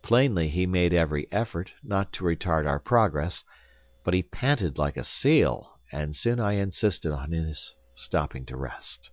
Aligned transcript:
Plainly 0.00 0.48
he 0.48 0.64
made 0.64 0.94
every 0.94 1.30
effort, 1.30 1.74
not 1.82 2.10
to 2.14 2.24
retard 2.24 2.66
our 2.66 2.80
progress, 2.80 3.44
but 4.02 4.14
he 4.14 4.22
panted 4.22 4.78
like 4.78 4.96
a 4.96 5.04
seal, 5.04 5.78
and 5.92 6.16
soon 6.16 6.40
I 6.40 6.52
insisted 6.52 7.12
on 7.12 7.32
his 7.32 7.74
stopping 7.94 8.46
to 8.46 8.56
rest. 8.56 9.10